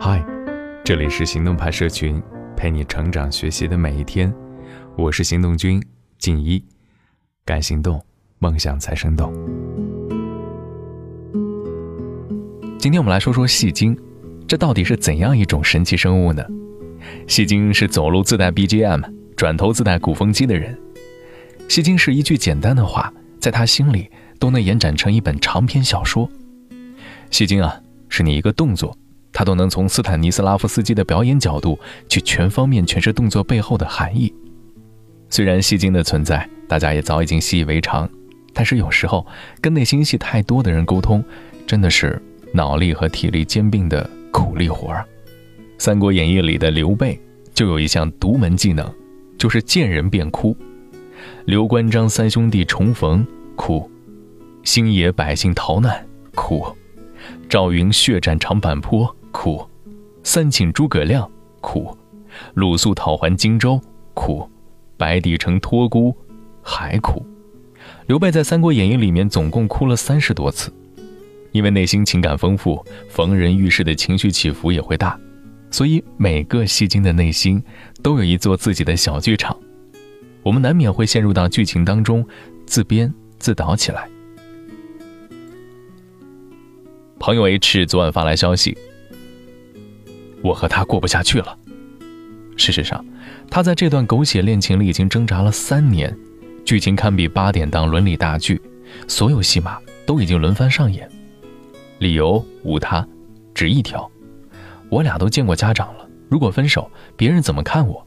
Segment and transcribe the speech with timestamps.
[0.00, 0.24] 嗨，
[0.84, 2.20] 这里是行动派社群，
[2.56, 4.34] 陪你成长学习的每一天。
[4.96, 5.80] 我是行动君
[6.18, 6.60] 静一，
[7.44, 8.04] 敢行动，
[8.40, 9.32] 梦想才生动。
[12.80, 13.96] 今天我们来说说戏精，
[14.48, 16.44] 这到底是怎样一种神奇生物呢？
[17.28, 19.04] 戏精是走路自带 BGM，
[19.36, 20.76] 转头自带鼓风机的人。
[21.68, 24.10] 戏精是一句简单的话，在他心里
[24.40, 26.28] 都能延展成一本长篇小说。
[27.30, 28.96] 戏精啊，是你一个动作，
[29.40, 31.80] 他都能从斯坦尼斯拉夫斯基的表演角度
[32.10, 34.30] 去全方面诠释动作背后的含义。
[35.30, 38.06] 虽然戏精的存在，大家也早已经习以为常，
[38.52, 39.26] 但是有时候
[39.58, 41.24] 跟内心戏太多的人沟通，
[41.66, 42.20] 真的是
[42.52, 45.06] 脑力和体力兼并的苦力活儿。
[45.78, 47.18] 《三国演义》里的刘备
[47.54, 48.86] 就有一项独门技能，
[49.38, 50.54] 就是见人便哭。
[51.46, 53.26] 刘关张三兄弟重逢，
[53.56, 53.88] 哭；
[54.64, 56.76] 星野百姓逃难，哭；
[57.48, 59.68] 赵云血战长坂坡，哭；
[60.22, 61.30] 三请诸葛亮，
[61.60, 61.96] 哭；
[62.54, 63.80] 鲁肃讨还荆州，
[64.14, 64.48] 哭。
[64.96, 66.14] 白帝城托孤，
[66.62, 67.24] 还哭。
[68.06, 70.70] 刘备在《三国演义》里面总共哭了三十多次，
[71.52, 75.18] 因为内心情感丰富，逢人遇事的情绪起伏也会大，
[75.70, 77.62] 所以每个戏精的内心
[78.02, 79.56] 都有一座自己的小剧场。
[80.42, 82.26] 我们难免会陷入到剧情当中，
[82.66, 84.06] 自编自导起来。
[87.18, 88.76] 朋友 H 昨晚发来消息，
[90.42, 91.56] 我和他过不下去了。
[92.56, 93.04] 事实上。
[93.52, 96.16] 他在这段狗血恋情里已经挣扎了三年，
[96.64, 98.62] 剧情堪比八点档伦理大剧，
[99.08, 101.08] 所有戏码都已经轮番上演。
[101.98, 103.04] 理由无他，
[103.52, 104.08] 只一条：
[104.88, 108.06] 我俩都见过家长了，如果分手，别人怎么看我？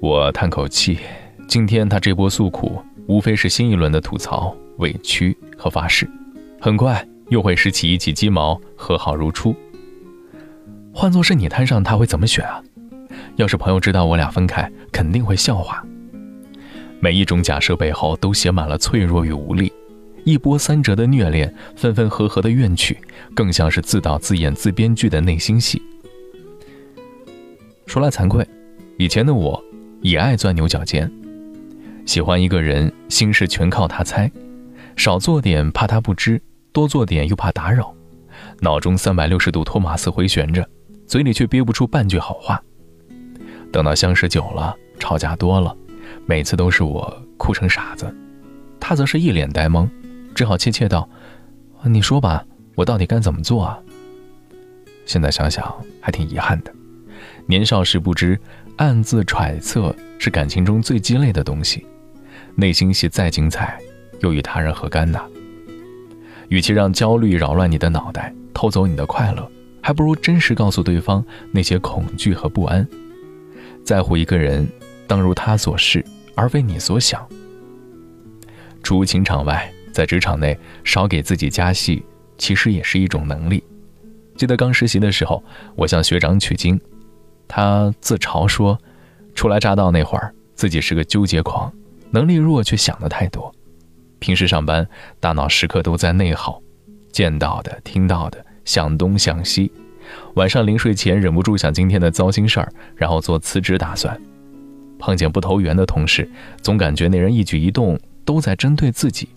[0.00, 0.98] 我叹口气，
[1.46, 6.08] 今天他这波诉苦，无非是新一轮的吐槽、委屈和发誓，
[6.58, 9.54] 很快又会拾起一起鸡毛，和好如初。
[10.92, 12.62] 换做是你摊上，他会怎么选啊？
[13.36, 15.84] 要是朋友知道我俩分开，肯定会笑话。
[17.00, 19.72] 每一种假设背后都写满了脆弱与无力，
[20.24, 22.96] 一波三折的虐恋，分分合合的怨曲，
[23.34, 25.82] 更像是自导自演自编剧的内心戏。
[27.86, 28.46] 说来惭愧，
[28.98, 29.62] 以前的我
[30.02, 31.10] 也爱钻牛角尖，
[32.06, 34.30] 喜欢一个人，心事全靠他猜，
[34.96, 37.92] 少做点怕他不知，多做点又怕打扰，
[38.60, 40.66] 脑中三百六十度托马斯回旋着，
[41.12, 42.58] 嘴里却憋不出半句好话。
[43.70, 45.76] 等到相识久了，吵架多了，
[46.24, 48.10] 每次都是我哭成傻子，
[48.80, 49.86] 他则是一脸呆萌，
[50.34, 51.06] 只好怯怯道
[51.84, 52.42] ：“你说吧，
[52.76, 53.78] 我到底该怎么做啊？”
[55.04, 55.70] 现在想想
[56.00, 56.72] 还挺遗憾的，
[57.44, 58.40] 年少时不知，
[58.78, 61.86] 暗自揣测是感情中最鸡肋的东西，
[62.54, 63.78] 内心戏再精彩，
[64.20, 65.20] 又与他人何干呢？
[66.48, 69.46] 与其让焦虑扰乱你的脑袋，偷走你的快乐，
[69.82, 72.86] 还不如真实告诉对方那些恐惧和不安。
[73.84, 74.66] 在乎一个人，
[75.06, 76.04] 当如他所示，
[76.34, 77.26] 而非你所想。
[78.82, 82.02] 除情场外，在职场内少给自己加戏，
[82.38, 83.62] 其实也是一种能力。
[84.36, 85.42] 记得刚实习的时候，
[85.74, 86.80] 我向学长取经，
[87.46, 88.78] 他自嘲说，
[89.34, 91.72] 初来乍到那会儿，自己是个纠结狂，
[92.10, 93.52] 能力弱却想的太多。
[94.20, 94.88] 平时上班，
[95.18, 96.62] 大脑时刻都在内耗，
[97.10, 99.70] 见到的、听到的，想东想西。
[100.34, 104.20] 晚上临睡前忍不住想今天的糟心事儿，然后做辞职打算。
[104.98, 106.28] 碰见不投缘的同事，
[106.60, 109.28] 总感觉那人一举一动都在针对自己。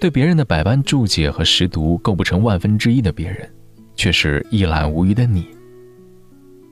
[0.00, 3.48] 对别人的百般注解和识读构不成万分之一的别人，
[3.94, 5.46] 却是一览无余的你。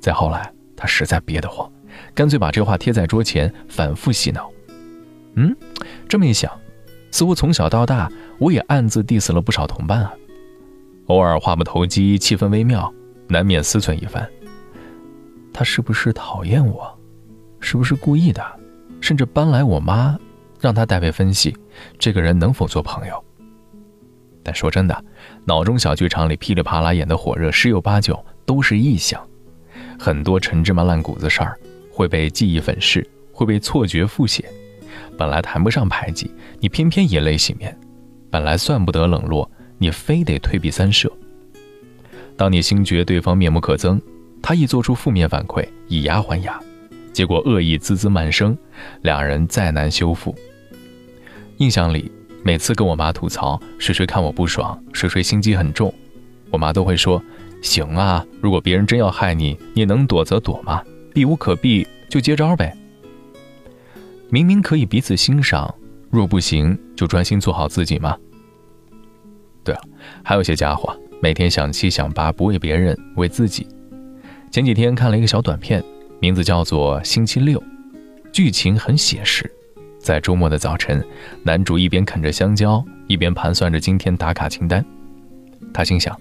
[0.00, 1.70] 再后来，他实在憋得慌，
[2.14, 4.50] 干脆把这话贴在桌前，反复洗脑。
[5.34, 5.54] 嗯，
[6.08, 6.50] 这么一想，
[7.10, 10.12] 似乎从小到大，我也暗自 diss 了不少同伴啊。
[11.10, 12.88] 偶尔话不投机，气氛微妙，
[13.26, 14.24] 难免思忖一番。
[15.52, 16.88] 他是不是讨厌我？
[17.58, 18.40] 是不是故意的？
[19.00, 20.16] 甚至搬来我妈，
[20.60, 21.52] 让他代为分析
[21.98, 23.24] 这个人能否做朋友。
[24.44, 25.04] 但说真的，
[25.44, 29.20] 脑中小剧场里噼里啪啦演的火热，十有八九都是臆想。
[29.98, 31.58] 很多陈芝麻烂谷子事儿
[31.90, 34.44] 会被记忆粉饰，会被错觉复写。
[35.18, 37.72] 本来谈不上排挤，你偏偏以泪洗面；
[38.30, 39.50] 本来算不得冷落。
[39.80, 41.10] 你非得退避三舍。
[42.36, 43.98] 当你心觉对方面目可憎，
[44.42, 46.60] 他一做出负面反馈，以牙还牙，
[47.12, 48.56] 结果恶意滋滋漫生，
[49.00, 50.34] 两人再难修复。
[51.56, 52.12] 印象里，
[52.42, 55.92] 每次跟我妈吐槽谁谁看我不爽，谁谁心机很重，
[56.50, 57.22] 我妈都会说
[57.62, 60.82] ：“行啊，如果别人真要害你，你能躲则躲嘛，
[61.14, 62.76] 避无可避就接招呗。”
[64.30, 65.74] 明明可以彼此欣赏，
[66.10, 68.16] 若不行就专心做好自己嘛。
[70.22, 73.66] 还有些家伙每天想七想八，不为别人，为自己。
[74.50, 75.82] 前几天看了一个小短片，
[76.20, 77.60] 名字叫做《星期六》，
[78.32, 79.50] 剧情很写实。
[79.98, 81.04] 在周末的早晨，
[81.42, 84.84] 男主一边啃着香蕉，一边盘算着今天打卡清单。
[85.72, 86.18] 他心想，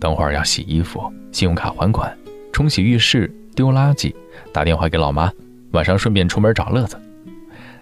[0.00, 1.00] 等会儿要洗衣服、
[1.30, 2.14] 信用卡还款、
[2.52, 4.12] 冲洗浴室、丢垃圾、
[4.52, 5.32] 打电话给老妈，
[5.70, 7.00] 晚上顺便出门找乐子。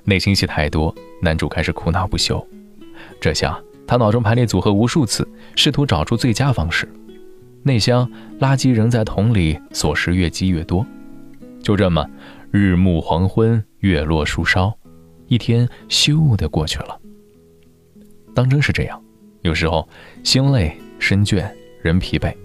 [0.05, 2.47] 内心戏太多，男主开始苦恼不休。
[3.21, 3.59] 这下
[3.89, 5.27] 他脑中排列组合无数次，
[5.57, 6.87] 试图找出最佳方式。
[7.63, 8.09] 内箱
[8.39, 10.87] 垃圾仍在桶里，琐事越积越多。
[11.63, 12.07] 就这么，
[12.51, 14.71] 日暮黄昏，月落树梢，
[15.27, 17.01] 一天咻的过去了。
[18.35, 19.03] 当真是这样，
[19.41, 19.89] 有时候
[20.23, 21.51] 心累、身倦、
[21.81, 22.37] 人疲惫，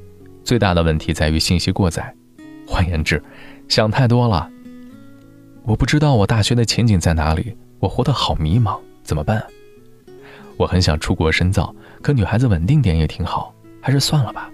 [0.45, 2.15] 最大的问题在于信息过载。
[2.65, 3.21] 换言之，
[3.67, 4.49] 想太多了。
[5.63, 9.45] 我不知道我大学的前景在哪里，我活得好迷茫，怎么办？
[10.57, 14.49] 我很想出国深造，可女孩子稳定点也挺好，还是算了吧。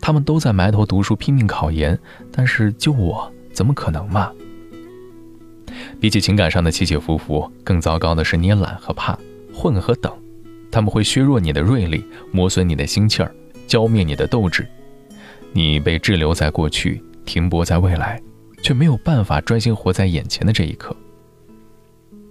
[0.00, 1.98] 他们都在埋头读书，拼命考研，
[2.30, 4.30] 但是就我，怎么可能嘛？
[6.00, 9.18] 比起情感上的起起伏伏，更糟糕的是你懒和怕，
[9.52, 10.12] 混和等，
[10.70, 13.34] 他们会削弱你的锐利，磨损你的心气儿，
[13.66, 14.66] 浇灭你的斗志。
[15.52, 18.20] 你被滞留在过去，停泊在未来，
[18.62, 20.94] 却没有办法专心活在眼前的这一刻。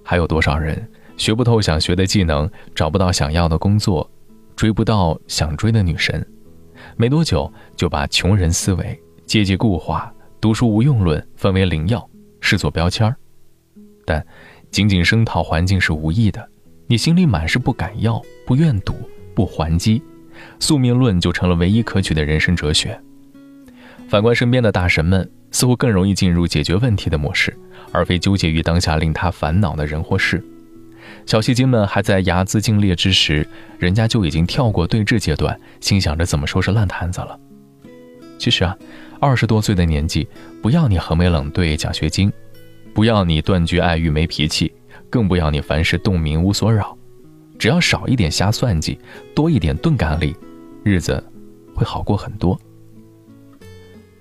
[0.04, 4.10] 还有多少人学不透想学的技能，找不到想要的工作，
[4.56, 6.26] 追不到想追的女神？
[6.98, 12.08] 没多久就把穷人思维、阶级固化、读书无用论分为灵药，
[12.42, 13.16] 视作标签儿。
[14.06, 14.26] 但
[14.70, 16.48] 仅仅声讨环境是无益的，
[16.86, 18.94] 你心里满是不敢要、不愿赌、
[19.34, 20.04] 不还击，
[20.60, 23.00] 宿命论就成了唯一可取的人生哲学。
[24.08, 27.58] 反观身边的大神们，似乎更容易进入解决问题的模式，
[27.92, 30.44] 而非纠结于当下令他烦恼的人或事。
[31.26, 33.48] 小戏精们还在睚眦竞猎之时，
[33.80, 37.40] 人家就已经跳过对峙阶段，心想着怎么收拾烂摊子了。
[38.38, 38.78] 其实啊，
[39.20, 40.28] 二十多岁的年纪，
[40.62, 42.32] 不要你横眉冷对奖学金，
[42.94, 44.72] 不要你断绝爱欲没脾气，
[45.10, 46.96] 更不要你凡事洞明无所扰。
[47.58, 49.00] 只要少一点瞎算计，
[49.34, 50.36] 多一点钝感力，
[50.84, 51.24] 日子
[51.74, 52.60] 会好过很多。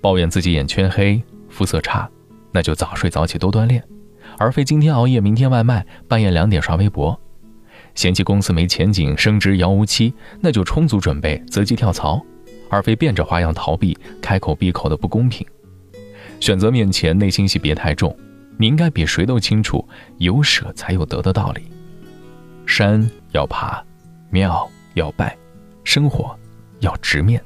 [0.01, 2.09] 抱怨自己眼圈黑、肤色差，
[2.51, 3.83] 那就早睡早起多锻炼。
[4.37, 7.17] 而非今天熬夜，明天外卖，半夜两点刷微博；
[7.93, 12.21] 嫌弃公司没前景，升职遥无期，那就充足准备择机跳槽，
[12.69, 15.45] 而非变着花样逃避开口闭口的不公平。
[16.39, 18.15] 选择面前，内心戏别太重，
[18.57, 19.87] 你应该比谁都清楚，
[20.17, 21.61] 有舍才有得的道理。
[22.65, 23.81] 山要爬，
[24.29, 25.37] 庙要拜，
[25.83, 26.37] 生活
[26.79, 27.41] 要直面。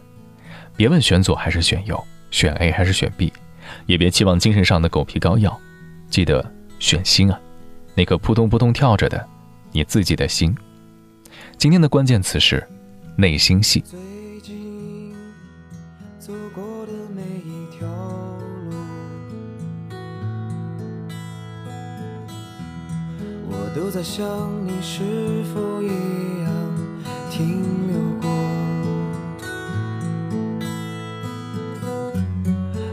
[0.75, 3.31] 别问选左还是选右，选 A 还是选 B，
[3.85, 5.55] 也别期望精神上的狗皮膏药，
[6.09, 6.58] 记得。
[6.79, 7.39] 选心啊，
[7.93, 9.27] 那颗扑通扑通跳着的，
[9.71, 10.55] 你自己的心。
[11.57, 12.65] 今天的关键词是
[13.17, 13.83] 内心戏。
[23.51, 24.25] 我都在想
[24.65, 26.49] 你是否一样
[27.29, 28.29] 停留过。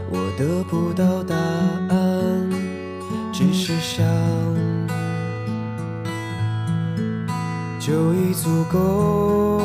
[0.09, 1.06] 我得不到
[7.87, 9.61] 就已足够。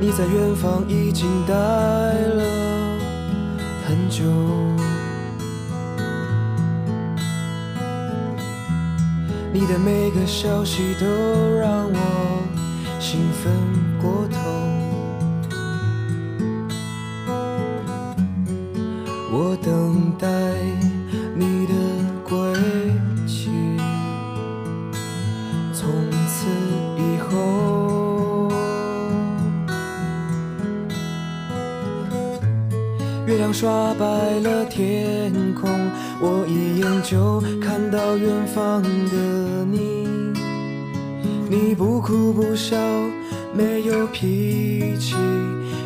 [0.00, 2.42] 你在远方已经待了
[3.86, 4.24] 很久，
[9.52, 11.06] 你的每个消息都
[11.56, 12.42] 让我
[12.98, 13.52] 兴奋
[14.02, 14.36] 过头。
[19.30, 20.28] 我等待
[33.64, 34.04] 刷白
[34.40, 35.70] 了天空，
[36.20, 40.06] 我一眼就看到远方的你。
[41.48, 42.76] 你不哭不笑，
[43.54, 45.14] 没有脾气。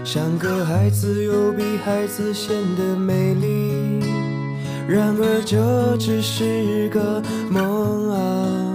[0.02, 3.70] 像个孩子，又比孩子显得美丽。
[4.88, 8.74] 然而这只是个梦啊，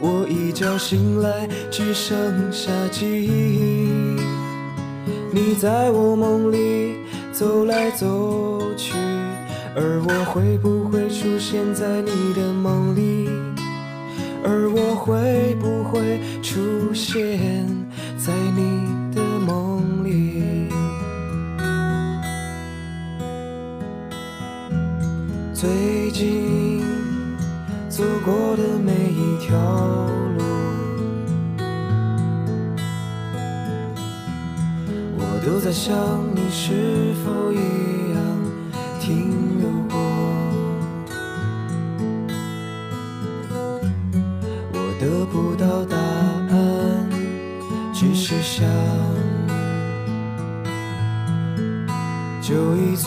[0.00, 3.90] 我一觉醒来只剩下记忆。
[5.30, 6.96] 你在我梦里
[7.30, 8.06] 走来走，
[10.28, 13.30] 会不会出现在你的梦里？
[14.44, 17.66] 而我会不会出现
[18.18, 20.68] 在你的梦里？
[25.54, 26.82] 最近
[27.88, 29.56] 走过的每一条
[30.36, 30.44] 路
[35.16, 35.96] 我都在想
[36.34, 37.56] 你是否一
[38.14, 38.20] 样
[39.00, 39.47] 听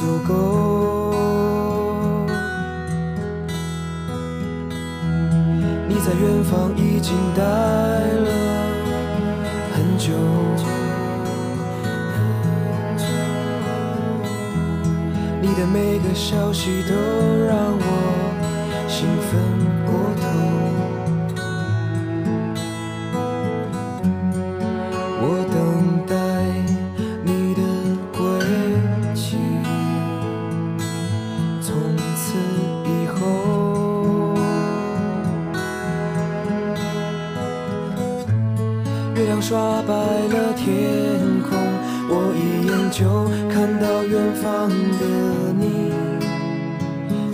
[0.01, 1.13] 足够。
[5.87, 8.31] 你在远方已经待了
[9.75, 10.11] 很久。
[15.39, 16.95] 你的每个消息都
[17.45, 19.60] 让我兴奋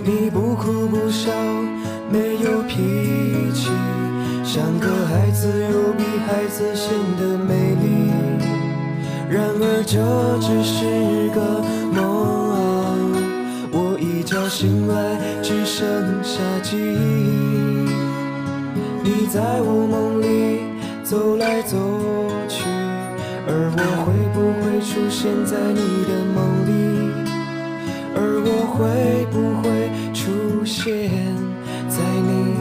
[0.08, 1.30] 你不哭不笑，
[2.10, 3.68] 没有脾气，
[4.42, 6.88] 像个孩子又比孩子显
[7.18, 8.10] 得美丽。
[9.28, 9.98] 然而这
[10.40, 11.62] 只是个
[11.92, 12.00] 梦
[12.54, 12.56] 啊，
[13.70, 15.84] 我一觉醒来只剩
[16.24, 17.90] 下记忆。
[19.04, 20.62] 你在我梦里
[21.04, 21.76] 走来走
[22.48, 22.64] 去，
[23.46, 27.27] 而我会不会出现在你的梦里？
[28.20, 29.68] 而我会不会
[30.12, 31.08] 出现
[31.88, 32.57] 在你